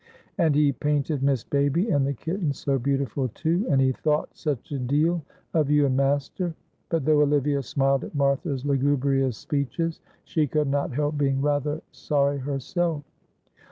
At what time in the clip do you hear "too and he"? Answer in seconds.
3.35-3.91